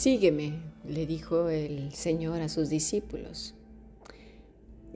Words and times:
Sígueme, 0.00 0.54
le 0.88 1.04
dijo 1.04 1.50
el 1.50 1.92
Señor 1.92 2.40
a 2.40 2.48
sus 2.48 2.70
discípulos. 2.70 3.54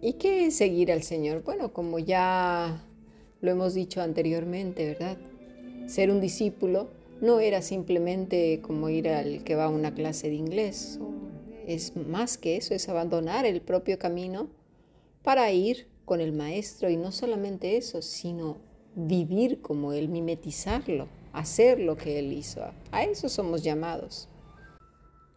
¿Y 0.01 0.15
qué 0.15 0.46
es 0.46 0.56
seguir 0.56 0.90
al 0.90 1.03
Señor? 1.03 1.42
Bueno, 1.42 1.74
como 1.74 1.99
ya 1.99 2.83
lo 3.43 3.51
hemos 3.51 3.75
dicho 3.75 4.01
anteriormente, 4.01 4.87
¿verdad? 4.87 5.19
Ser 5.88 6.11
un 6.11 6.22
discípulo 6.22 6.88
no 7.21 7.38
era 7.38 7.61
simplemente 7.61 8.62
como 8.62 8.88
ir 8.88 9.11
al 9.11 9.44
que 9.44 9.56
va 9.56 9.65
a 9.67 9.69
una 9.69 9.93
clase 9.93 10.30
de 10.30 10.37
inglés. 10.37 10.98
Es 11.66 11.94
más 11.97 12.39
que 12.39 12.57
eso, 12.57 12.72
es 12.72 12.89
abandonar 12.89 13.44
el 13.44 13.61
propio 13.61 13.98
camino 13.98 14.48
para 15.22 15.52
ir 15.52 15.87
con 16.07 16.23
el 16.23 16.33
maestro 16.33 16.89
y 16.89 16.97
no 16.97 17.12
solamente 17.12 17.77
eso, 17.77 18.01
sino 18.01 18.57
vivir 18.95 19.61
como 19.61 19.93
él, 19.93 20.09
mimetizarlo, 20.09 21.09
hacer 21.34 21.79
lo 21.79 21.95
que 21.95 22.19
él 22.21 22.33
hizo. 22.33 22.62
A 22.91 23.05
eso 23.05 23.29
somos 23.29 23.62
llamados. 23.62 24.30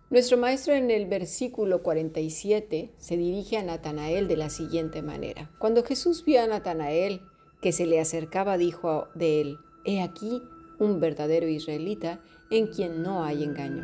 Nuestro 0.09 0.38
maestro 0.38 0.73
en 0.73 0.89
el 0.89 1.05
versículo 1.05 1.84
47 1.84 2.93
se 2.97 3.17
dirige 3.17 3.57
a 3.57 3.63
Natanael 3.63 4.30
de 4.30 4.38
la 4.38 4.49
siguiente 4.49 5.02
manera. 5.02 5.52
Cuando 5.59 5.83
Jesús 5.83 6.23
vio 6.23 6.41
a 6.41 6.47
Natanael 6.47 7.20
que 7.61 7.73
se 7.73 7.85
le 7.85 7.99
acercaba, 7.99 8.57
dijo 8.57 9.09
de 9.16 9.41
él, 9.41 9.57
He 9.83 10.02
aquí 10.02 10.41
un 10.80 11.02
verdadero 11.02 11.49
israelita 11.49 12.21
en 12.49 12.67
quien 12.67 13.03
no 13.03 13.25
hay 13.25 13.43
engaño. 13.43 13.83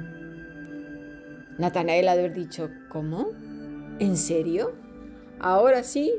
Natanael 1.59 2.07
haber 2.07 2.33
dicho, 2.33 2.69
¿cómo? 2.89 3.27
¿En 3.99 4.15
serio? 4.15 4.71
Ahora 5.39 5.83
sí 5.83 6.13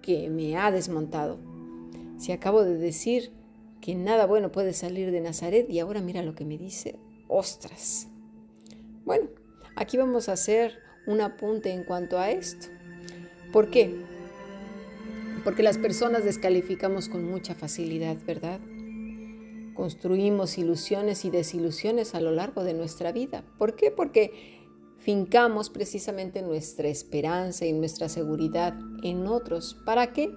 que 0.00 0.30
me 0.30 0.56
ha 0.56 0.70
desmontado. 0.70 1.38
Si 2.16 2.32
acabo 2.32 2.64
de 2.64 2.78
decir 2.78 3.30
que 3.82 3.94
nada 3.94 4.24
bueno 4.24 4.50
puede 4.52 4.72
salir 4.72 5.10
de 5.10 5.20
Nazaret 5.20 5.68
y 5.68 5.80
ahora 5.80 6.00
mira 6.00 6.22
lo 6.22 6.34
que 6.34 6.46
me 6.46 6.56
dice, 6.56 6.98
ostras. 7.28 8.08
Bueno, 9.04 9.28
aquí 9.80 9.96
vamos 9.96 10.28
a 10.28 10.32
hacer 10.32 10.78
un 11.06 11.22
apunte 11.22 11.72
en 11.72 11.84
cuanto 11.84 12.18
a 12.18 12.30
esto. 12.30 12.66
¿Por 13.50 13.70
qué? 13.70 13.96
Porque 15.42 15.62
las 15.62 15.78
personas 15.78 16.22
descalificamos 16.22 17.08
con 17.08 17.24
mucha 17.24 17.54
facilidad, 17.54 18.18
¿verdad? 18.26 18.60
Construimos 19.74 20.58
ilusiones 20.58 21.24
y 21.24 21.30
desilusiones 21.30 22.14
a 22.14 22.20
lo 22.20 22.30
largo 22.30 22.62
de 22.62 22.74
nuestra 22.74 23.10
vida. 23.10 23.42
¿Por 23.56 23.74
qué? 23.74 23.90
Porque 23.90 24.60
fincamos 24.98 25.70
precisamente 25.70 26.42
nuestra 26.42 26.88
esperanza 26.88 27.64
y 27.64 27.72
nuestra 27.72 28.10
seguridad 28.10 28.78
en 29.02 29.26
otros. 29.26 29.78
¿Para 29.86 30.12
qué? 30.12 30.30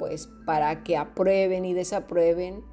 Pues 0.00 0.28
para 0.44 0.82
que 0.82 0.96
aprueben 0.96 1.64
y 1.64 1.72
desaprueben 1.72 2.64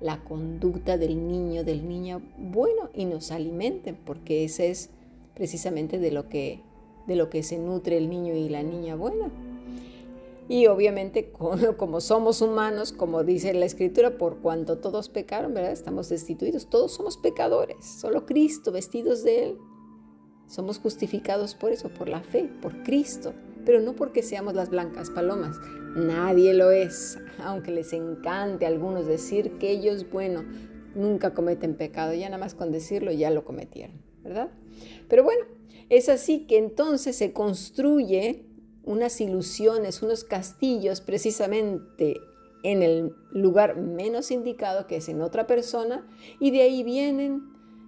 la 0.00 0.24
conducta 0.24 0.96
del 0.96 1.28
niño, 1.28 1.62
del 1.62 1.86
niño 1.86 2.22
bueno 2.38 2.88
y 2.94 3.04
nos 3.04 3.30
alimenten, 3.30 3.96
porque 3.96 4.44
ese 4.44 4.70
es 4.70 4.90
precisamente 5.34 5.98
de 5.98 6.10
lo 6.10 6.28
que, 6.28 6.62
de 7.06 7.16
lo 7.16 7.30
que 7.30 7.42
se 7.42 7.58
nutre 7.58 7.96
el 7.96 8.08
niño 8.08 8.34
y 8.34 8.48
la 8.48 8.62
niña 8.62 8.94
buena. 8.94 9.30
Y 10.48 10.66
obviamente, 10.66 11.32
como 11.76 12.00
somos 12.00 12.42
humanos, 12.42 12.92
como 12.92 13.24
dice 13.24 13.54
la 13.54 13.64
Escritura, 13.64 14.18
por 14.18 14.38
cuanto 14.38 14.78
todos 14.78 15.08
pecaron, 15.08 15.54
¿verdad? 15.54 15.72
Estamos 15.72 16.08
destituidos. 16.08 16.68
Todos 16.68 16.92
somos 16.92 17.16
pecadores. 17.16 17.84
Solo 17.84 18.26
Cristo, 18.26 18.72
vestidos 18.72 19.22
de 19.22 19.44
Él, 19.44 19.58
somos 20.46 20.78
justificados 20.78 21.54
por 21.54 21.72
eso, 21.72 21.88
por 21.88 22.08
la 22.08 22.20
fe, 22.20 22.50
por 22.60 22.82
Cristo. 22.82 23.32
Pero 23.64 23.80
no 23.80 23.94
porque 23.94 24.22
seamos 24.22 24.54
las 24.54 24.68
blancas 24.68 25.08
palomas. 25.08 25.56
Nadie 25.96 26.52
lo 26.52 26.70
es. 26.70 27.18
Aunque 27.38 27.70
les 27.70 27.92
encante 27.92 28.66
a 28.66 28.68
algunos 28.68 29.06
decir 29.06 29.52
que 29.58 29.70
ellos, 29.70 30.10
bueno, 30.10 30.44
nunca 30.94 31.32
cometen 31.32 31.74
pecado. 31.74 32.12
Ya 32.12 32.28
nada 32.28 32.38
más 32.38 32.54
con 32.54 32.70
decirlo 32.70 33.12
ya 33.12 33.30
lo 33.30 33.44
cometieron, 33.44 34.02
¿verdad? 34.22 34.50
Pero 35.08 35.24
bueno, 35.24 35.44
es 35.88 36.08
así 36.08 36.46
que 36.46 36.58
entonces 36.58 37.16
se 37.16 37.32
construye 37.32 38.46
unas 38.84 39.20
ilusiones, 39.20 40.02
unos 40.02 40.24
castillos 40.24 41.00
precisamente 41.00 42.20
en 42.62 42.82
el 42.82 43.14
lugar 43.30 43.76
menos 43.76 44.30
indicado, 44.30 44.86
que 44.86 44.96
es 44.96 45.08
en 45.08 45.20
otra 45.20 45.46
persona, 45.46 46.06
y 46.40 46.50
de 46.50 46.62
ahí 46.62 46.82
vienen 46.82 47.42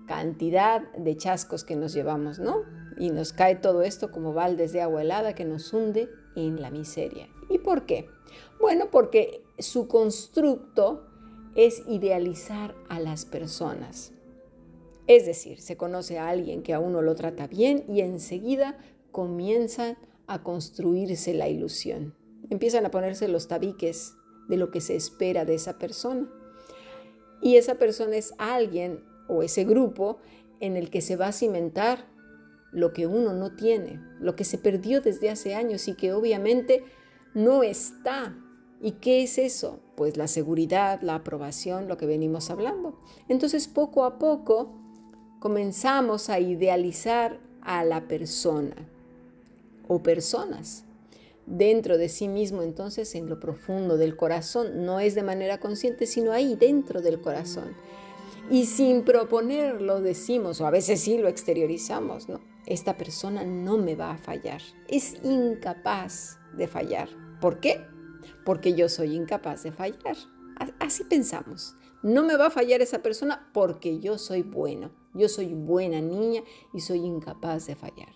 cantidad 0.07 0.83
de 0.93 1.17
chascos 1.17 1.65
que 1.65 1.77
nos 1.77 1.93
llevamos, 1.93 2.39
¿no? 2.39 2.63
Y 2.99 3.11
nos 3.11 3.33
cae 3.33 3.57
todo 3.57 3.83
esto 3.83 4.11
como 4.11 4.33
baldes 4.33 4.73
de 4.73 4.83
agua 4.83 5.03
helada 5.03 5.35
que 5.35 5.45
nos 5.45 5.73
hunde 5.73 6.09
en 6.35 6.61
la 6.61 6.71
miseria. 6.71 7.29
¿Y 7.49 7.59
por 7.59 7.87
qué? 7.87 8.09
Bueno, 8.61 8.91
porque 8.91 9.43
su 9.59 9.89
constructo 9.89 11.07
es 11.55 11.83
idealizar 11.89 12.75
a 12.89 13.01
las 13.01 13.25
personas. 13.25 14.13
Es 15.07 15.27
decir, 15.27 15.61
se 15.61 15.77
conoce 15.77 16.19
a 16.19 16.29
alguien 16.29 16.63
que 16.63 16.75
a 16.75 16.81
uno 16.81 17.03
lo 17.03 17.15
trata 17.15 17.47
bien 17.47 17.85
y 17.89 18.01
enseguida 18.01 18.79
comienzan 19.13 19.97
a 20.27 20.43
construirse 20.43 21.33
la 21.35 21.49
ilusión. 21.49 22.15
Empiezan 22.51 22.85
a 22.87 22.91
ponerse 22.91 23.29
los 23.29 23.49
tabiques 23.49 24.15
de 24.49 24.57
lo 24.57 24.71
que 24.71 24.81
se 24.81 24.97
espera 24.97 25.45
de 25.45 25.55
esa 25.55 25.79
persona. 25.79 26.29
Y 27.41 27.57
esa 27.57 27.77
persona 27.77 28.17
es 28.17 28.35
alguien 28.39 29.05
o 29.29 29.43
ese 29.43 29.65
grupo 29.65 30.19
en 30.61 30.77
el 30.77 30.91
que 30.91 31.01
se 31.01 31.17
va 31.17 31.29
a 31.29 31.33
cimentar 31.33 32.07
lo 32.73 32.93
que 32.93 33.07
uno 33.07 33.33
no 33.33 33.55
tiene, 33.55 34.01
lo 34.21 34.37
que 34.37 34.45
se 34.45 34.59
perdió 34.59 35.01
desde 35.01 35.31
hace 35.31 35.55
años 35.55 35.89
y 35.89 35.95
que 35.95 36.13
obviamente 36.13 36.85
no 37.35 37.63
está. 37.63 38.37
¿Y 38.81 38.93
qué 38.93 39.23
es 39.23 39.39
eso? 39.39 39.81
Pues 39.97 40.17
la 40.17 40.27
seguridad, 40.27 41.01
la 41.01 41.15
aprobación, 41.15 41.89
lo 41.89 41.97
que 41.97 42.07
venimos 42.07 42.51
hablando. 42.51 43.01
Entonces 43.29 43.69
poco 43.69 44.05
a 44.05 44.19
poco 44.19 44.86
comenzamos 45.47 46.29
a 46.29 46.41
idealizar 46.41 47.39
a 47.63 47.85
la 47.85 48.09
persona 48.09 48.75
o 49.87 50.03
personas 50.03 50.83
dentro 51.47 51.99
de 51.99 52.09
sí 52.09 52.27
mismo, 52.27 52.63
entonces 52.63 53.15
en 53.15 53.29
lo 53.29 53.39
profundo 53.39 53.97
del 53.97 54.17
corazón, 54.17 54.85
no 54.85 54.99
es 54.99 55.15
de 55.15 55.23
manera 55.23 55.61
consciente, 55.61 56.07
sino 56.07 56.33
ahí 56.33 56.57
dentro 56.57 57.01
del 57.01 57.21
corazón. 57.21 57.77
Y 58.51 58.67
sin 58.67 59.05
proponerlo 59.05 60.01
decimos, 60.01 60.61
o 60.61 60.67
a 60.67 60.73
veces 60.73 61.01
sí 61.03 61.17
lo 61.17 61.29
exteriorizamos, 61.29 62.29
¿no? 62.29 62.41
Esta 62.67 62.97
persona 62.97 63.45
no 63.45 63.79
me 63.79 63.95
va 63.95 64.11
a 64.11 64.19
fallar, 64.19 64.63
es 64.89 65.15
incapaz 65.23 66.41
de 66.57 66.67
fallar. 66.67 67.09
¿Por 67.41 67.61
qué? 67.61 67.85
Porque 68.45 68.75
yo 68.75 68.89
soy 68.89 69.15
incapaz 69.15 69.63
de 69.63 69.71
fallar. 69.71 70.17
Así 70.79 71.05
pensamos. 71.05 71.77
No 72.03 72.23
me 72.23 72.37
va 72.37 72.47
a 72.47 72.51
fallar 72.51 72.83
esa 72.83 73.03
persona 73.03 73.51
porque 73.53 73.99
yo 73.99 74.19
soy 74.19 74.43
bueno, 74.43 74.91
yo 75.15 75.29
soy 75.29 75.55
buena 75.55 76.01
niña 76.01 76.43
y 76.73 76.81
soy 76.81 77.01
incapaz 77.01 77.67
de 77.67 77.75
fallar. 77.75 78.13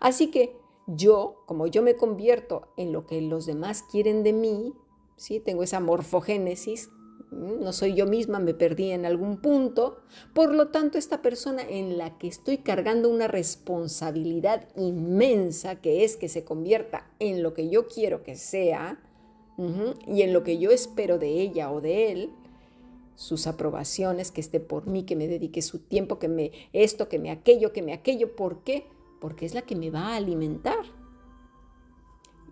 Así 0.00 0.30
que 0.30 0.56
yo, 0.86 1.42
como 1.46 1.66
yo 1.66 1.82
me 1.82 1.96
convierto 1.96 2.72
en 2.76 2.92
lo 2.92 3.06
que 3.06 3.20
los 3.20 3.46
demás 3.46 3.82
quieren 3.82 4.22
de 4.22 4.32
mí, 4.32 4.74
¿sí? 5.16 5.40
tengo 5.40 5.62
esa 5.62 5.80
morfogénesis, 5.80 6.90
no 7.30 7.72
soy 7.72 7.94
yo 7.94 8.06
misma, 8.06 8.38
me 8.38 8.54
perdí 8.54 8.90
en 8.90 9.04
algún 9.04 9.38
punto, 9.38 9.98
por 10.32 10.54
lo 10.54 10.68
tanto 10.68 10.96
esta 10.96 11.22
persona 11.22 11.62
en 11.62 11.98
la 11.98 12.18
que 12.18 12.28
estoy 12.28 12.58
cargando 12.58 13.08
una 13.08 13.26
responsabilidad 13.26 14.68
inmensa, 14.76 15.80
que 15.80 16.04
es 16.04 16.16
que 16.16 16.28
se 16.28 16.44
convierta 16.44 17.10
en 17.18 17.42
lo 17.42 17.52
que 17.52 17.68
yo 17.68 17.88
quiero 17.88 18.22
que 18.22 18.36
sea, 18.36 19.02
y 20.06 20.22
en 20.22 20.32
lo 20.32 20.42
que 20.42 20.58
yo 20.58 20.70
espero 20.70 21.18
de 21.18 21.40
ella 21.40 21.70
o 21.72 21.80
de 21.80 22.12
él, 22.12 22.30
sus 23.14 23.46
aprobaciones, 23.46 24.30
que 24.30 24.42
esté 24.42 24.60
por 24.60 24.86
mí, 24.86 25.04
que 25.04 25.16
me 25.16 25.28
dedique 25.28 25.62
su 25.62 25.78
tiempo, 25.78 26.18
que 26.18 26.28
me 26.28 26.52
esto, 26.74 27.08
que 27.08 27.18
me 27.18 27.30
aquello, 27.30 27.72
que 27.72 27.82
me 27.82 27.94
aquello, 27.94 28.36
¿por 28.36 28.62
qué? 28.62 28.84
porque 29.20 29.46
es 29.46 29.54
la 29.54 29.62
que 29.62 29.76
me 29.76 29.90
va 29.90 30.08
a 30.08 30.16
alimentar. 30.16 30.84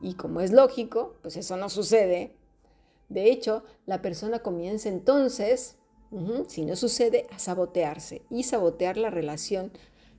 Y 0.01 0.15
como 0.15 0.41
es 0.41 0.53
lógico, 0.53 1.15
pues 1.23 1.37
eso 1.37 1.57
no 1.57 1.69
sucede. 1.69 2.35
De 3.09 3.31
hecho, 3.31 3.65
la 3.87 4.03
persona 4.03 4.41
comienza 4.41 4.89
entonces, 4.89 5.77
si 6.49 6.65
no 6.65 6.77
sucede, 6.77 7.27
a 7.33 7.39
sabotearse 7.39 8.23
y 8.31 8.45
sabotear 8.45 8.97
la 8.97 9.11
relación 9.11 9.73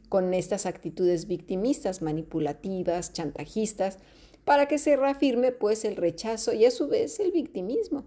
con 0.09 0.33
estas 0.33 0.65
actitudes 0.65 1.27
victimistas, 1.27 2.01
manipulativas, 2.01 3.11
chantajistas, 3.13 3.97
para 4.45 4.67
que 4.67 4.77
se 4.77 4.95
reafirme 4.95 5.51
pues 5.51 5.83
el 5.83 5.97
rechazo 5.97 6.53
y 6.53 6.65
a 6.65 6.71
su 6.71 6.87
vez 6.87 7.19
el 7.19 7.31
victimismo. 7.31 8.05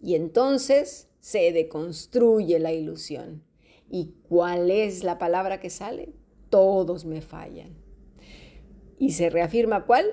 Y 0.00 0.14
entonces 0.14 1.08
se 1.20 1.52
deconstruye 1.52 2.58
la 2.58 2.72
ilusión. 2.72 3.44
¿Y 3.90 4.14
cuál 4.28 4.70
es 4.70 5.04
la 5.04 5.18
palabra 5.18 5.60
que 5.60 5.68
sale? 5.68 6.14
todos 6.50 7.04
me 7.04 7.22
fallan. 7.22 7.74
Y 8.98 9.12
se 9.12 9.30
reafirma 9.30 9.86
cuál? 9.86 10.06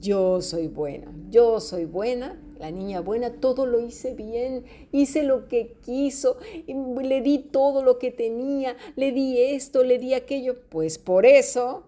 Yo 0.00 0.40
soy 0.40 0.68
buena, 0.68 1.12
yo 1.28 1.58
soy 1.60 1.86
buena, 1.86 2.40
la 2.58 2.70
niña 2.70 3.00
buena, 3.00 3.40
todo 3.40 3.66
lo 3.66 3.80
hice 3.80 4.14
bien, 4.14 4.64
hice 4.92 5.24
lo 5.24 5.48
que 5.48 5.76
quiso, 5.84 6.38
le 6.66 7.20
di 7.20 7.38
todo 7.38 7.82
lo 7.82 7.98
que 7.98 8.12
tenía, 8.12 8.76
le 8.94 9.10
di 9.10 9.40
esto, 9.40 9.82
le 9.82 9.98
di 9.98 10.14
aquello. 10.14 10.60
Pues 10.68 10.98
por 10.98 11.26
eso, 11.26 11.84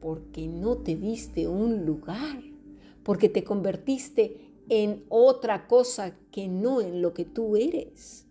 porque 0.00 0.46
no 0.46 0.78
te 0.78 0.96
diste 0.96 1.46
un 1.46 1.84
lugar, 1.84 2.42
porque 3.02 3.28
te 3.28 3.44
convertiste 3.44 4.50
en 4.68 5.04
otra 5.08 5.66
cosa 5.66 6.16
que 6.30 6.48
no 6.48 6.80
en 6.80 7.02
lo 7.02 7.12
que 7.12 7.24
tú 7.24 7.56
eres. 7.56 8.26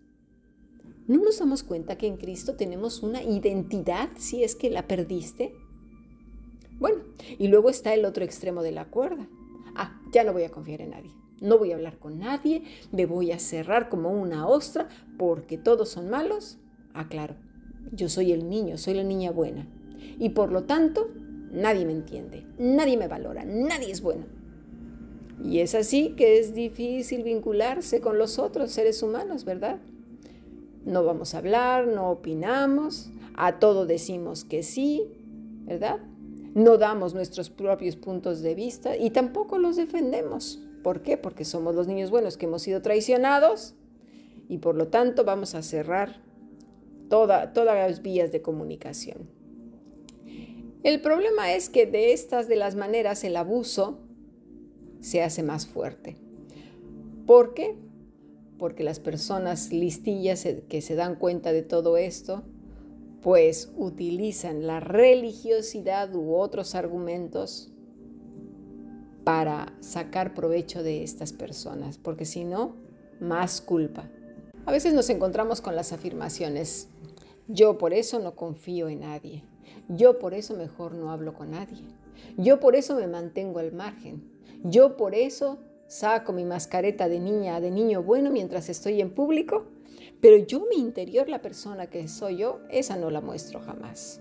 ¿No 1.06 1.22
nos 1.22 1.38
damos 1.38 1.62
cuenta 1.62 1.98
que 1.98 2.06
en 2.06 2.16
Cristo 2.16 2.54
tenemos 2.54 3.02
una 3.02 3.22
identidad 3.22 4.10
si 4.16 4.44
es 4.44 4.54
que 4.54 4.70
la 4.70 4.86
perdiste? 4.86 5.54
Bueno, 6.78 7.02
y 7.38 7.48
luego 7.48 7.68
está 7.68 7.92
el 7.94 8.04
otro 8.04 8.24
extremo 8.24 8.62
de 8.62 8.72
la 8.72 8.86
cuerda. 8.86 9.28
Ah, 9.74 10.00
ya 10.12 10.24
no 10.24 10.32
voy 10.32 10.44
a 10.44 10.50
confiar 10.50 10.80
en 10.80 10.90
nadie. 10.90 11.10
No 11.40 11.58
voy 11.58 11.72
a 11.72 11.74
hablar 11.74 11.98
con 11.98 12.18
nadie, 12.18 12.64
me 12.92 13.06
voy 13.06 13.32
a 13.32 13.38
cerrar 13.38 13.88
como 13.88 14.10
una 14.10 14.46
ostra 14.46 14.88
porque 15.18 15.58
todos 15.58 15.88
son 15.88 16.10
malos. 16.10 16.58
Ah, 16.94 17.08
claro, 17.08 17.34
yo 17.92 18.08
soy 18.08 18.32
el 18.32 18.48
niño, 18.48 18.78
soy 18.78 18.94
la 18.94 19.04
niña 19.04 19.30
buena. 19.30 19.66
Y 20.18 20.30
por 20.30 20.52
lo 20.52 20.64
tanto, 20.64 21.08
nadie 21.52 21.84
me 21.84 21.92
entiende, 21.92 22.46
nadie 22.58 22.96
me 22.96 23.08
valora, 23.08 23.44
nadie 23.44 23.90
es 23.90 24.00
bueno. 24.00 24.24
Y 25.42 25.60
es 25.60 25.74
así 25.74 26.10
que 26.10 26.38
es 26.38 26.54
difícil 26.54 27.22
vincularse 27.22 28.00
con 28.00 28.18
los 28.18 28.38
otros 28.38 28.70
seres 28.70 29.02
humanos, 29.02 29.44
¿verdad? 29.44 29.78
No 30.84 31.04
vamos 31.04 31.34
a 31.34 31.38
hablar, 31.38 31.86
no 31.86 32.10
opinamos, 32.10 33.10
a 33.34 33.58
todo 33.58 33.86
decimos 33.86 34.44
que 34.44 34.62
sí, 34.62 35.08
¿verdad? 35.64 35.98
No 36.54 36.78
damos 36.78 37.14
nuestros 37.14 37.48
propios 37.48 37.96
puntos 37.96 38.42
de 38.42 38.54
vista 38.54 38.96
y 38.96 39.10
tampoco 39.10 39.58
los 39.58 39.76
defendemos. 39.76 40.60
¿Por 40.82 41.02
qué? 41.02 41.16
Porque 41.16 41.44
somos 41.44 41.74
los 41.74 41.86
niños 41.86 42.10
buenos 42.10 42.36
que 42.36 42.46
hemos 42.46 42.62
sido 42.62 42.82
traicionados 42.82 43.74
y 44.48 44.58
por 44.58 44.74
lo 44.74 44.88
tanto 44.88 45.24
vamos 45.24 45.54
a 45.54 45.62
cerrar 45.62 46.20
todas 47.08 47.54
las 47.54 48.02
vías 48.02 48.32
de 48.32 48.42
comunicación. 48.42 49.39
El 50.82 51.02
problema 51.02 51.52
es 51.52 51.68
que 51.68 51.84
de 51.84 52.12
estas 52.12 52.48
de 52.48 52.56
las 52.56 52.74
maneras 52.74 53.22
el 53.24 53.36
abuso 53.36 53.98
se 55.00 55.22
hace 55.22 55.42
más 55.42 55.66
fuerte. 55.66 56.16
¿Por 57.26 57.52
qué? 57.52 57.76
Porque 58.58 58.82
las 58.82 58.98
personas 58.98 59.72
listillas 59.72 60.46
que 60.68 60.80
se 60.80 60.94
dan 60.94 61.16
cuenta 61.16 61.52
de 61.52 61.62
todo 61.62 61.98
esto, 61.98 62.44
pues 63.20 63.70
utilizan 63.76 64.66
la 64.66 64.80
religiosidad 64.80 66.14
u 66.14 66.34
otros 66.34 66.74
argumentos 66.74 67.70
para 69.24 69.74
sacar 69.80 70.32
provecho 70.32 70.82
de 70.82 71.02
estas 71.02 71.34
personas, 71.34 71.98
porque 71.98 72.24
si 72.24 72.44
no, 72.44 72.76
más 73.20 73.60
culpa. 73.60 74.08
A 74.64 74.72
veces 74.72 74.94
nos 74.94 75.10
encontramos 75.10 75.60
con 75.60 75.76
las 75.76 75.92
afirmaciones, 75.92 76.88
yo 77.48 77.76
por 77.76 77.92
eso 77.92 78.18
no 78.18 78.34
confío 78.34 78.88
en 78.88 79.00
nadie, 79.00 79.44
yo 79.88 80.18
por 80.18 80.34
eso 80.34 80.56
mejor 80.56 80.94
no 80.94 81.10
hablo 81.10 81.34
con 81.34 81.50
nadie, 81.50 81.84
yo 82.36 82.60
por 82.60 82.76
eso 82.76 82.94
me 82.96 83.06
mantengo 83.06 83.58
al 83.58 83.72
margen, 83.72 84.22
yo 84.62 84.96
por 84.96 85.14
eso 85.14 85.58
saco 85.86 86.32
mi 86.32 86.44
mascareta 86.44 87.08
de 87.08 87.18
niña, 87.18 87.60
de 87.60 87.70
niño 87.70 88.02
bueno 88.02 88.30
mientras 88.30 88.68
estoy 88.68 89.00
en 89.00 89.10
público, 89.10 89.66
pero 90.20 90.36
yo 90.36 90.66
mi 90.68 90.76
interior, 90.76 91.28
la 91.28 91.42
persona 91.42 91.88
que 91.88 92.06
soy 92.08 92.38
yo, 92.38 92.60
esa 92.70 92.96
no 92.96 93.10
la 93.10 93.20
muestro 93.20 93.60
jamás. 93.60 94.20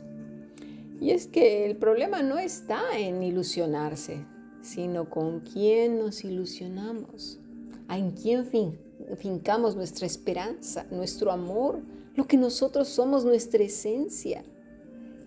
Y 1.01 1.11
es 1.11 1.27
que 1.27 1.65
el 1.65 1.77
problema 1.77 2.21
no 2.21 2.39
está 2.39 2.97
en 2.97 3.21
ilusionarse, 3.21 4.25
sino 4.61 5.09
con 5.09 5.41
quién 5.41 5.99
nos 5.99 6.23
ilusionamos, 6.23 7.39
en 7.89 8.11
quién 8.11 8.45
fincamos 9.17 9.75
nuestra 9.75 10.05
esperanza, 10.05 10.85
nuestro 10.91 11.31
amor, 11.31 11.81
lo 12.15 12.27
que 12.27 12.37
nosotros 12.37 12.87
somos, 12.87 13.23
nuestra 13.23 13.63
esencia. 13.63 14.43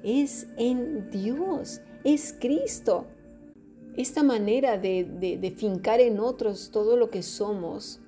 Es 0.02 0.46
en 0.56 1.10
Dios, 1.10 1.80
es 2.04 2.34
Cristo. 2.38 3.06
Esta 3.96 4.22
manera 4.22 4.78
de, 4.78 5.04
de 5.04 5.50
fincar 5.50 6.00
en 6.00 6.18
otros 6.18 6.70
todo 6.70 6.96
lo 6.96 7.10
que 7.10 7.22
somos 7.22 8.00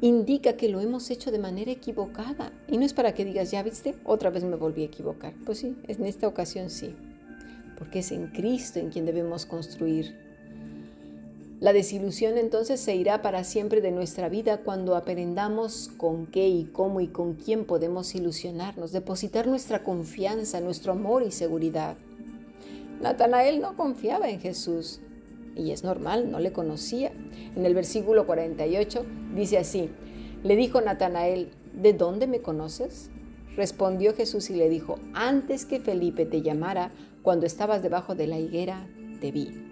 indica 0.00 0.56
que 0.56 0.68
lo 0.68 0.80
hemos 0.80 1.10
hecho 1.10 1.30
de 1.30 1.38
manera 1.38 1.70
equivocada. 1.70 2.52
Y 2.68 2.76
no 2.76 2.84
es 2.84 2.92
para 2.92 3.14
que 3.14 3.24
digas, 3.24 3.50
ya 3.50 3.62
viste, 3.62 3.94
otra 4.04 4.30
vez 4.30 4.44
me 4.44 4.56
volví 4.56 4.82
a 4.82 4.86
equivocar. 4.86 5.34
Pues 5.46 5.58
sí, 5.58 5.76
en 5.86 6.04
esta 6.04 6.26
ocasión 6.26 6.70
sí 6.70 6.94
porque 7.76 8.00
es 8.00 8.12
en 8.12 8.28
Cristo 8.28 8.78
en 8.78 8.90
quien 8.90 9.06
debemos 9.06 9.46
construir. 9.46 10.16
La 11.64 11.72
desilusión 11.72 12.36
entonces 12.36 12.78
se 12.78 12.94
irá 12.94 13.22
para 13.22 13.42
siempre 13.42 13.80
de 13.80 13.90
nuestra 13.90 14.28
vida 14.28 14.58
cuando 14.58 14.96
aprendamos 14.96 15.90
con 15.96 16.26
qué 16.26 16.46
y 16.46 16.64
cómo 16.64 17.00
y 17.00 17.06
con 17.08 17.36
quién 17.36 17.64
podemos 17.64 18.14
ilusionarnos, 18.14 18.92
depositar 18.92 19.46
nuestra 19.46 19.82
confianza, 19.82 20.60
nuestro 20.60 20.92
amor 20.92 21.22
y 21.22 21.30
seguridad. 21.30 21.96
Natanael 23.00 23.62
no 23.62 23.78
confiaba 23.78 24.28
en 24.28 24.40
Jesús 24.40 25.00
y 25.56 25.70
es 25.70 25.84
normal, 25.84 26.30
no 26.30 26.38
le 26.38 26.52
conocía. 26.52 27.12
En 27.56 27.64
el 27.64 27.72
versículo 27.72 28.26
48 28.26 29.06
dice 29.34 29.56
así, 29.56 29.88
le 30.42 30.56
dijo 30.56 30.82
Natanael, 30.82 31.48
¿de 31.72 31.94
dónde 31.94 32.26
me 32.26 32.40
conoces? 32.40 33.08
Respondió 33.56 34.14
Jesús 34.14 34.50
y 34.50 34.54
le 34.54 34.68
dijo, 34.68 34.98
antes 35.14 35.64
que 35.64 35.80
Felipe 35.80 36.26
te 36.26 36.42
llamara, 36.42 36.90
cuando 37.22 37.46
estabas 37.46 37.82
debajo 37.82 38.14
de 38.14 38.26
la 38.26 38.38
higuera, 38.38 38.86
te 39.22 39.32
vi. 39.32 39.63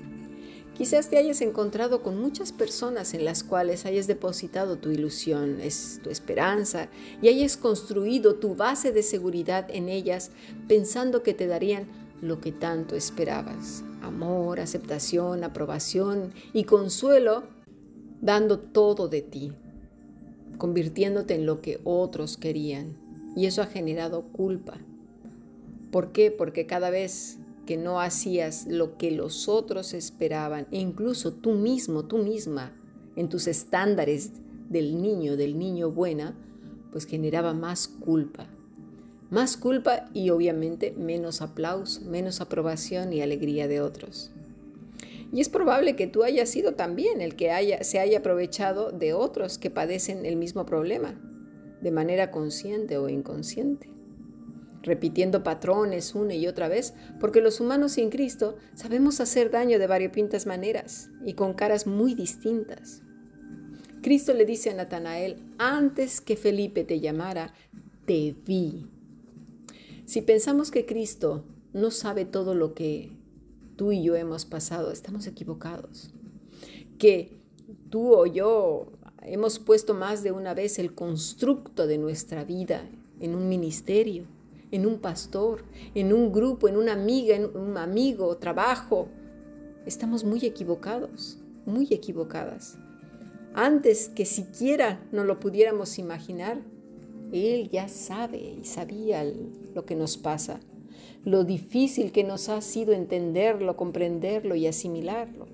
Quizás 0.76 1.10
te 1.10 1.18
hayas 1.18 1.42
encontrado 1.42 2.02
con 2.02 2.18
muchas 2.18 2.50
personas 2.50 3.12
en 3.12 3.26
las 3.26 3.44
cuales 3.44 3.84
hayas 3.84 4.06
depositado 4.06 4.78
tu 4.78 4.90
ilusión, 4.90 5.60
es 5.60 6.00
tu 6.02 6.08
esperanza, 6.08 6.88
y 7.20 7.28
hayas 7.28 7.58
construido 7.58 8.36
tu 8.36 8.54
base 8.54 8.90
de 8.90 9.02
seguridad 9.02 9.66
en 9.70 9.90
ellas 9.90 10.30
pensando 10.68 11.22
que 11.22 11.34
te 11.34 11.46
darían 11.46 11.86
lo 12.22 12.40
que 12.40 12.52
tanto 12.52 12.96
esperabas. 12.96 13.84
Amor, 14.00 14.60
aceptación, 14.60 15.44
aprobación 15.44 16.32
y 16.54 16.64
consuelo, 16.64 17.44
dando 18.22 18.58
todo 18.58 19.08
de 19.08 19.20
ti, 19.20 19.52
convirtiéndote 20.56 21.34
en 21.34 21.44
lo 21.44 21.60
que 21.60 21.80
otros 21.84 22.38
querían. 22.38 22.96
Y 23.36 23.46
eso 23.46 23.60
ha 23.60 23.66
generado 23.66 24.22
culpa. 24.32 24.78
¿Por 25.90 26.12
qué? 26.12 26.30
Porque 26.30 26.66
cada 26.66 26.88
vez 26.88 27.38
que 27.66 27.76
no 27.76 28.00
hacías 28.00 28.66
lo 28.66 28.96
que 28.96 29.10
los 29.10 29.48
otros 29.48 29.94
esperaban, 29.94 30.66
e 30.70 30.78
incluso 30.78 31.32
tú 31.32 31.52
mismo, 31.52 32.04
tú 32.04 32.18
misma, 32.18 32.76
en 33.16 33.28
tus 33.28 33.46
estándares 33.46 34.32
del 34.68 35.00
niño, 35.00 35.36
del 35.36 35.58
niño 35.58 35.90
buena, 35.90 36.36
pues 36.90 37.06
generaba 37.06 37.54
más 37.54 37.88
culpa. 37.88 38.46
Más 39.30 39.56
culpa 39.56 40.10
y 40.12 40.30
obviamente 40.30 40.92
menos 40.92 41.40
aplauso, 41.40 42.02
menos 42.02 42.40
aprobación 42.40 43.12
y 43.12 43.22
alegría 43.22 43.68
de 43.68 43.80
otros. 43.80 44.30
Y 45.32 45.40
es 45.40 45.48
probable 45.48 45.96
que 45.96 46.06
tú 46.06 46.24
hayas 46.24 46.50
sido 46.50 46.74
también 46.74 47.22
el 47.22 47.36
que 47.36 47.50
haya, 47.50 47.82
se 47.84 47.98
haya 47.98 48.18
aprovechado 48.18 48.92
de 48.92 49.14
otros 49.14 49.56
que 49.56 49.70
padecen 49.70 50.26
el 50.26 50.36
mismo 50.36 50.66
problema, 50.66 51.18
de 51.80 51.90
manera 51.90 52.30
consciente 52.30 52.98
o 52.98 53.08
inconsciente 53.08 53.91
repitiendo 54.82 55.42
patrones 55.42 56.14
una 56.14 56.34
y 56.34 56.46
otra 56.46 56.68
vez, 56.68 56.94
porque 57.20 57.40
los 57.40 57.60
humanos 57.60 57.92
sin 57.92 58.10
Cristo 58.10 58.56
sabemos 58.74 59.20
hacer 59.20 59.50
daño 59.50 59.78
de 59.78 59.86
variopintas 59.86 60.46
maneras 60.46 61.10
y 61.24 61.34
con 61.34 61.54
caras 61.54 61.86
muy 61.86 62.14
distintas. 62.14 63.02
Cristo 64.02 64.34
le 64.34 64.44
dice 64.44 64.70
a 64.70 64.74
Natanael, 64.74 65.36
antes 65.58 66.20
que 66.20 66.36
Felipe 66.36 66.82
te 66.82 66.98
llamara, 66.98 67.54
te 68.04 68.34
vi. 68.44 68.88
Si 70.06 70.22
pensamos 70.22 70.72
que 70.72 70.84
Cristo 70.84 71.44
no 71.72 71.90
sabe 71.92 72.24
todo 72.24 72.54
lo 72.54 72.74
que 72.74 73.12
tú 73.76 73.92
y 73.92 74.02
yo 74.02 74.16
hemos 74.16 74.44
pasado, 74.44 74.90
estamos 74.90 75.26
equivocados. 75.28 76.10
Que 76.98 77.38
tú 77.90 78.12
o 78.12 78.26
yo 78.26 78.92
hemos 79.22 79.60
puesto 79.60 79.94
más 79.94 80.24
de 80.24 80.32
una 80.32 80.52
vez 80.52 80.80
el 80.80 80.94
constructo 80.94 81.86
de 81.86 81.98
nuestra 81.98 82.44
vida 82.44 82.88
en 83.20 83.36
un 83.36 83.48
ministerio, 83.48 84.24
en 84.72 84.86
un 84.86 84.98
pastor, 84.98 85.64
en 85.94 86.12
un 86.12 86.32
grupo, 86.32 86.66
en 86.66 86.76
una 86.76 86.94
amiga, 86.94 87.36
en 87.36 87.56
un 87.56 87.76
amigo, 87.76 88.36
trabajo. 88.38 89.08
Estamos 89.86 90.24
muy 90.24 90.44
equivocados, 90.44 91.38
muy 91.66 91.86
equivocadas. 91.90 92.78
Antes 93.54 94.08
que 94.08 94.24
siquiera 94.24 95.06
no 95.12 95.24
lo 95.24 95.38
pudiéramos 95.38 95.98
imaginar, 95.98 96.58
Él 97.32 97.68
ya 97.70 97.86
sabe 97.88 98.38
y 98.38 98.64
sabía 98.64 99.24
lo 99.74 99.84
que 99.84 99.94
nos 99.94 100.16
pasa, 100.16 100.58
lo 101.24 101.44
difícil 101.44 102.10
que 102.10 102.24
nos 102.24 102.48
ha 102.48 102.62
sido 102.62 102.92
entenderlo, 102.94 103.76
comprenderlo 103.76 104.54
y 104.54 104.66
asimilarlo. 104.66 105.46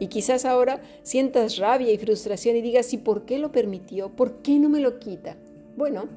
Y 0.00 0.08
quizás 0.08 0.44
ahora 0.44 0.82
sientas 1.02 1.56
rabia 1.56 1.90
y 1.90 1.98
frustración 1.98 2.56
y 2.56 2.60
digas, 2.60 2.92
¿y 2.92 2.98
por 2.98 3.24
qué 3.24 3.38
lo 3.38 3.52
permitió? 3.52 4.10
¿Por 4.10 4.42
qué 4.42 4.58
no 4.58 4.68
me 4.68 4.80
lo 4.80 4.98
quita? 4.98 5.36
Bueno, 5.76 6.08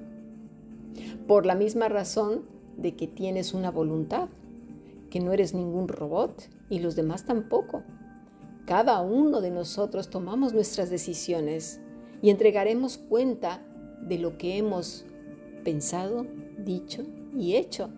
por 1.28 1.46
la 1.46 1.56
misma 1.56 1.90
razón 1.90 2.44
de 2.78 2.96
que 2.96 3.08
tienes 3.08 3.54
una 3.54 3.72
voluntad, 3.72 4.30
que 5.10 5.20
no 5.20 5.34
eres 5.34 5.54
ningún 5.54 5.88
robot 5.88 6.50
y 6.70 6.80
los 6.80 6.96
demás 6.96 7.26
tampoco. 7.26 7.84
Cada 8.66 9.02
uno 9.02 9.42
de 9.42 9.52
nosotros 9.52 10.10
tomamos 10.10 10.54
nuestras 10.54 10.90
decisiones 10.90 11.80
y 12.22 12.30
entregaremos 12.30 12.98
cuenta 12.98 13.62
de 14.02 14.18
lo 14.20 14.38
que 14.38 14.58
hemos 14.58 15.06
pensado, 15.64 16.26
dicho 16.58 17.04
y 17.36 17.56
hecho. 17.56 17.90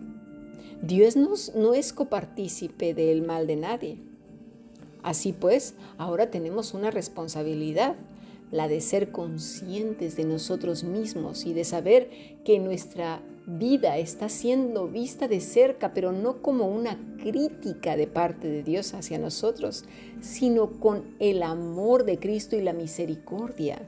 Dios 0.82 1.16
no 1.16 1.74
es 1.74 1.92
copartícipe 1.92 2.94
del 2.94 3.22
mal 3.22 3.46
de 3.46 3.56
nadie. 3.56 3.98
Así 5.02 5.32
pues, 5.32 5.74
ahora 5.98 6.30
tenemos 6.30 6.74
una 6.74 6.90
responsabilidad 6.90 7.96
la 8.50 8.68
de 8.68 8.80
ser 8.80 9.12
conscientes 9.12 10.16
de 10.16 10.24
nosotros 10.24 10.84
mismos 10.84 11.46
y 11.46 11.52
de 11.52 11.64
saber 11.64 12.10
que 12.44 12.58
nuestra 12.58 13.22
vida 13.46 13.98
está 13.98 14.28
siendo 14.28 14.88
vista 14.88 15.28
de 15.28 15.40
cerca, 15.40 15.92
pero 15.94 16.12
no 16.12 16.42
como 16.42 16.66
una 16.68 16.98
crítica 17.18 17.96
de 17.96 18.06
parte 18.06 18.48
de 18.48 18.62
Dios 18.62 18.94
hacia 18.94 19.18
nosotros, 19.18 19.84
sino 20.20 20.78
con 20.80 21.16
el 21.18 21.42
amor 21.42 22.04
de 22.04 22.18
Cristo 22.18 22.56
y 22.56 22.62
la 22.62 22.72
misericordia, 22.72 23.82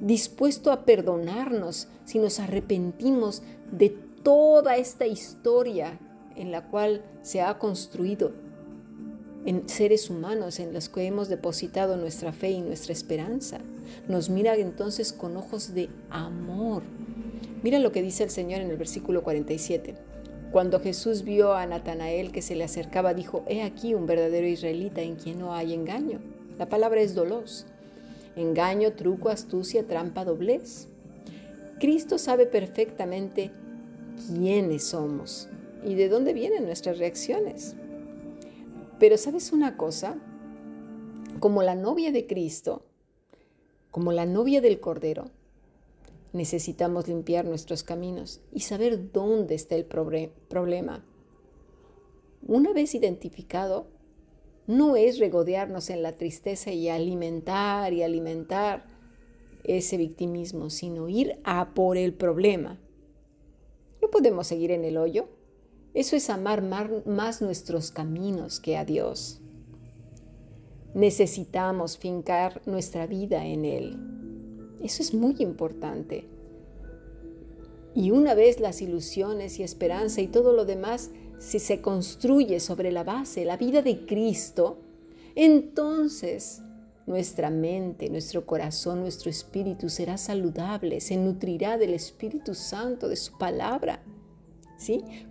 dispuesto 0.00 0.72
a 0.72 0.84
perdonarnos 0.84 1.88
si 2.04 2.18
nos 2.18 2.40
arrepentimos 2.40 3.42
de 3.70 3.90
toda 4.22 4.76
esta 4.76 5.06
historia 5.06 5.98
en 6.36 6.50
la 6.50 6.68
cual 6.68 7.04
se 7.22 7.42
ha 7.42 7.58
construido 7.58 8.32
en 9.46 9.68
seres 9.68 10.10
humanos 10.10 10.60
en 10.60 10.72
los 10.72 10.88
que 10.88 11.06
hemos 11.06 11.28
depositado 11.28 11.96
nuestra 11.96 12.32
fe 12.32 12.50
y 12.50 12.60
nuestra 12.60 12.92
esperanza. 12.92 13.58
Nos 14.08 14.28
mira 14.30 14.54
entonces 14.56 15.12
con 15.12 15.36
ojos 15.36 15.74
de 15.74 15.88
amor. 16.10 16.82
Mira 17.62 17.78
lo 17.78 17.92
que 17.92 18.02
dice 18.02 18.24
el 18.24 18.30
Señor 18.30 18.60
en 18.60 18.70
el 18.70 18.76
versículo 18.76 19.22
47. 19.22 19.94
Cuando 20.52 20.80
Jesús 20.80 21.22
vio 21.22 21.54
a 21.54 21.66
Natanael 21.66 22.32
que 22.32 22.42
se 22.42 22.56
le 22.56 22.64
acercaba, 22.64 23.14
dijo, 23.14 23.44
He 23.46 23.62
aquí 23.62 23.94
un 23.94 24.06
verdadero 24.06 24.46
israelita 24.46 25.00
en 25.00 25.16
quien 25.16 25.38
no 25.38 25.54
hay 25.54 25.74
engaño. 25.74 26.20
La 26.58 26.68
palabra 26.68 27.00
es 27.00 27.14
dolos. 27.14 27.66
Engaño, 28.36 28.92
truco, 28.92 29.28
astucia, 29.28 29.86
trampa, 29.86 30.24
doblez. 30.24 30.88
Cristo 31.78 32.18
sabe 32.18 32.46
perfectamente 32.46 33.50
quiénes 34.28 34.84
somos 34.84 35.48
y 35.84 35.94
de 35.94 36.08
dónde 36.08 36.32
vienen 36.32 36.66
nuestras 36.66 36.98
reacciones. 36.98 37.74
Pero 39.00 39.16
sabes 39.16 39.50
una 39.50 39.78
cosa, 39.78 40.18
como 41.40 41.62
la 41.62 41.74
novia 41.74 42.12
de 42.12 42.26
Cristo, 42.26 42.84
como 43.90 44.12
la 44.12 44.26
novia 44.26 44.60
del 44.60 44.78
Cordero, 44.78 45.30
necesitamos 46.34 47.08
limpiar 47.08 47.46
nuestros 47.46 47.82
caminos 47.82 48.42
y 48.52 48.60
saber 48.60 49.10
dónde 49.10 49.54
está 49.54 49.74
el 49.74 49.86
problema. 49.86 51.02
Una 52.46 52.74
vez 52.74 52.94
identificado, 52.94 53.86
no 54.66 54.96
es 54.96 55.18
regodearnos 55.18 55.88
en 55.88 56.02
la 56.02 56.18
tristeza 56.18 56.70
y 56.70 56.90
alimentar 56.90 57.94
y 57.94 58.02
alimentar 58.02 58.84
ese 59.64 59.96
victimismo, 59.96 60.68
sino 60.68 61.08
ir 61.08 61.40
a 61.44 61.72
por 61.72 61.96
el 61.96 62.12
problema. 62.12 62.78
No 64.02 64.10
podemos 64.10 64.46
seguir 64.46 64.70
en 64.72 64.84
el 64.84 64.98
hoyo 64.98 65.39
eso 65.92 66.16
es 66.16 66.30
amar 66.30 66.62
más 66.62 67.42
nuestros 67.42 67.90
caminos 67.90 68.60
que 68.60 68.76
a 68.76 68.84
Dios. 68.84 69.40
Necesitamos 70.94 71.98
fincar 71.98 72.62
nuestra 72.66 73.06
vida 73.06 73.44
en 73.44 73.64
Él. 73.64 73.96
Eso 74.82 75.02
es 75.02 75.14
muy 75.14 75.36
importante. 75.40 76.28
Y 77.94 78.12
una 78.12 78.34
vez 78.34 78.60
las 78.60 78.82
ilusiones 78.82 79.58
y 79.58 79.62
esperanza 79.62 80.20
y 80.20 80.28
todo 80.28 80.52
lo 80.52 80.64
demás, 80.64 81.10
si 81.38 81.58
se 81.58 81.80
construye 81.80 82.60
sobre 82.60 82.92
la 82.92 83.02
base, 83.02 83.44
la 83.44 83.56
vida 83.56 83.82
de 83.82 84.06
Cristo, 84.06 84.78
entonces 85.34 86.62
nuestra 87.06 87.50
mente, 87.50 88.08
nuestro 88.10 88.46
corazón, 88.46 89.00
nuestro 89.00 89.30
espíritu 89.30 89.88
será 89.88 90.16
saludable, 90.16 91.00
se 91.00 91.16
nutrirá 91.16 91.78
del 91.78 91.94
Espíritu 91.94 92.54
Santo, 92.54 93.08
de 93.08 93.16
su 93.16 93.36
palabra. 93.36 94.02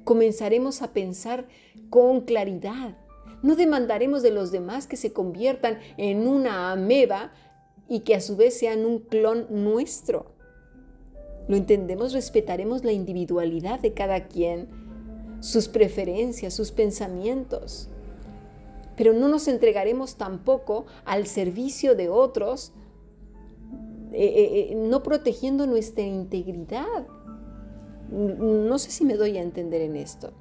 Comenzaremos 0.04 0.82
a 0.82 0.94
pensar 0.94 1.48
con 1.90 2.22
claridad. 2.22 2.96
No 3.42 3.56
demandaremos 3.56 4.22
de 4.22 4.32
los 4.32 4.52
demás 4.52 4.88
que 4.88 4.98
se 4.98 5.14
conviertan 5.14 5.80
en 5.98 6.28
una 6.28 6.72
ameba 6.72 7.32
y 7.88 8.02
que 8.02 8.16
a 8.16 8.22
su 8.22 8.36
vez 8.36 8.58
sean 8.58 8.86
un 8.86 9.00
clon 9.00 9.48
nuestro. 9.50 10.34
Lo 11.48 11.58
entendemos, 11.58 12.14
respetaremos 12.14 12.84
la 12.84 12.92
individualidad 12.92 13.80
de 13.80 13.94
cada 13.94 14.28
quien, 14.28 14.70
sus 15.40 15.68
preferencias, 15.68 16.54
sus 16.54 16.72
pensamientos. 16.72 17.90
Pero 18.96 19.14
no 19.14 19.30
nos 19.30 19.48
entregaremos 19.48 20.16
tampoco 20.16 20.86
al 21.06 21.26
servicio 21.26 21.96
de 21.96 22.10
otros, 22.10 22.74
eh, 24.12 24.26
eh, 24.26 24.68
eh, 24.72 24.76
no 24.76 25.02
protegiendo 25.02 25.66
nuestra 25.66 26.04
integridad. 26.04 27.08
No 28.12 28.80
sé 28.80 28.92
si 28.92 29.06
me 29.06 29.16
doy 29.16 29.38
a 29.38 29.42
entender 29.42 29.82
en 29.82 29.96
esto. 29.96 30.32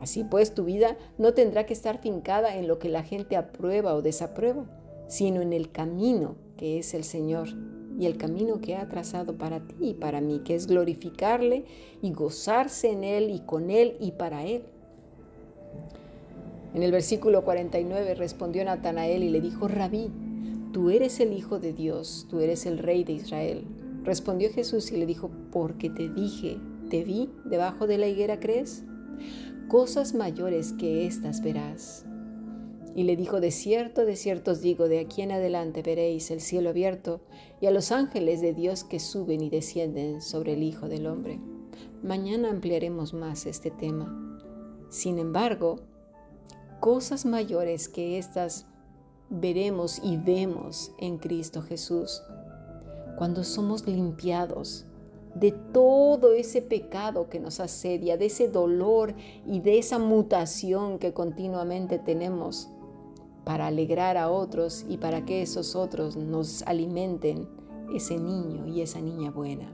Así 0.00 0.24
pues, 0.24 0.54
tu 0.54 0.64
vida 0.64 0.96
no 1.18 1.34
tendrá 1.34 1.66
que 1.66 1.72
estar 1.72 2.00
fincada 2.00 2.56
en 2.56 2.68
lo 2.68 2.78
que 2.78 2.88
la 2.88 3.02
gente 3.02 3.36
aprueba 3.36 3.94
o 3.94 4.02
desaprueba, 4.02 4.64
sino 5.08 5.40
en 5.40 5.52
el 5.52 5.70
camino 5.70 6.36
que 6.56 6.78
es 6.78 6.92
el 6.94 7.04
Señor 7.04 7.48
y 7.98 8.06
el 8.06 8.16
camino 8.16 8.60
que 8.60 8.76
ha 8.76 8.88
trazado 8.88 9.38
para 9.38 9.66
ti 9.66 9.74
y 9.80 9.94
para 9.94 10.20
mí, 10.20 10.40
que 10.44 10.54
es 10.54 10.66
glorificarle 10.66 11.64
y 12.00 12.12
gozarse 12.12 12.90
en 12.90 13.02
Él 13.02 13.30
y 13.30 13.40
con 13.40 13.70
Él 13.70 13.96
y 14.00 14.12
para 14.12 14.44
Él. 14.44 14.62
En 16.74 16.82
el 16.82 16.92
versículo 16.92 17.44
49 17.44 18.14
respondió 18.14 18.64
Natanael 18.64 19.24
y 19.24 19.30
le 19.30 19.40
dijo, 19.40 19.66
Rabí, 19.66 20.10
tú 20.72 20.90
eres 20.90 21.18
el 21.18 21.32
Hijo 21.32 21.58
de 21.58 21.72
Dios, 21.72 22.26
tú 22.28 22.40
eres 22.40 22.66
el 22.66 22.78
Rey 22.78 23.02
de 23.04 23.14
Israel. 23.14 23.64
Respondió 24.04 24.50
Jesús 24.52 24.92
y 24.92 24.96
le 24.96 25.06
dijo, 25.06 25.30
porque 25.50 25.90
te 25.90 26.08
dije, 26.08 26.58
te 26.88 27.04
vi 27.04 27.30
debajo 27.44 27.86
de 27.86 27.98
la 27.98 28.08
higuera, 28.08 28.40
¿crees? 28.40 28.84
Cosas 29.68 30.14
mayores 30.14 30.72
que 30.72 31.06
estas 31.06 31.42
verás. 31.42 32.06
Y 32.94 33.04
le 33.04 33.16
dijo, 33.16 33.40
de 33.40 33.50
cierto, 33.50 34.04
de 34.04 34.16
cierto 34.16 34.52
os 34.52 34.60
digo, 34.60 34.88
de 34.88 34.98
aquí 34.98 35.22
en 35.22 35.30
adelante 35.30 35.82
veréis 35.82 36.30
el 36.30 36.40
cielo 36.40 36.70
abierto 36.70 37.20
y 37.60 37.66
a 37.66 37.70
los 37.70 37.92
ángeles 37.92 38.40
de 38.40 38.54
Dios 38.54 38.82
que 38.82 38.98
suben 38.98 39.40
y 39.40 39.50
descienden 39.50 40.20
sobre 40.20 40.54
el 40.54 40.62
Hijo 40.62 40.88
del 40.88 41.06
Hombre. 41.06 41.38
Mañana 42.02 42.50
ampliaremos 42.50 43.14
más 43.14 43.46
este 43.46 43.70
tema. 43.70 44.40
Sin 44.88 45.18
embargo, 45.18 45.76
cosas 46.80 47.24
mayores 47.24 47.88
que 47.88 48.18
estas 48.18 48.66
veremos 49.30 50.00
y 50.02 50.16
vemos 50.16 50.92
en 50.98 51.18
Cristo 51.18 51.62
Jesús. 51.62 52.22
Cuando 53.16 53.44
somos 53.44 53.86
limpiados 53.86 54.87
de 55.34 55.52
todo 55.52 56.32
ese 56.32 56.62
pecado 56.62 57.28
que 57.28 57.40
nos 57.40 57.60
asedia, 57.60 58.16
de 58.16 58.26
ese 58.26 58.48
dolor 58.48 59.14
y 59.46 59.60
de 59.60 59.78
esa 59.78 59.98
mutación 59.98 60.98
que 60.98 61.12
continuamente 61.12 61.98
tenemos 61.98 62.68
para 63.44 63.66
alegrar 63.66 64.16
a 64.16 64.30
otros 64.30 64.84
y 64.88 64.98
para 64.98 65.24
que 65.24 65.42
esos 65.42 65.74
otros 65.74 66.16
nos 66.16 66.62
alimenten 66.62 67.48
ese 67.94 68.18
niño 68.18 68.66
y 68.66 68.82
esa 68.82 69.00
niña 69.00 69.30
buena. 69.30 69.72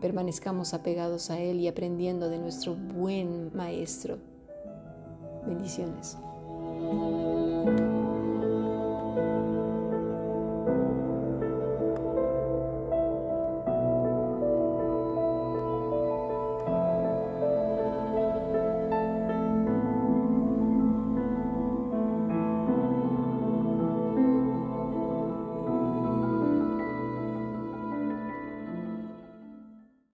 Permanezcamos 0.00 0.74
apegados 0.74 1.30
a 1.30 1.40
Él 1.40 1.60
y 1.60 1.68
aprendiendo 1.68 2.28
de 2.28 2.38
nuestro 2.38 2.74
buen 2.74 3.54
Maestro. 3.54 4.18
Bendiciones. 5.46 6.16